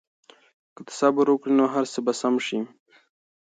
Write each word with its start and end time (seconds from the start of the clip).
که 0.75 0.81
ته 0.87 0.93
صبر 0.99 1.25
وکړې 1.29 1.53
نو 1.59 1.65
هر 1.73 1.85
څه 1.93 1.99
به 2.05 2.13
سم 2.21 2.35
شي. 2.45 2.59